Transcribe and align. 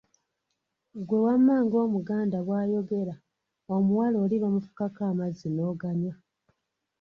Ggwe 0.99 1.17
wamma 1.25 1.55
ng’omuganda 1.65 2.37
bw’ayogera, 2.45 3.15
omuwala 3.75 4.17
oli 4.23 4.35
bamufukako 4.43 4.99
amazzi 5.11 5.47
n’oganywa! 5.51 6.13